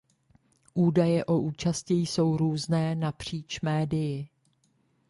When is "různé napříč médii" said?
2.37-4.29